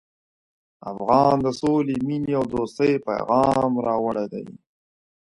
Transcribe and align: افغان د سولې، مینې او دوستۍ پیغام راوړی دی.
افغان 0.91 1.35
د 1.45 1.47
سولې، 1.59 1.95
مینې 2.07 2.33
او 2.39 2.45
دوستۍ 2.53 2.93
پیغام 3.07 3.71
راوړی 3.87 4.25
دی. 4.33 4.45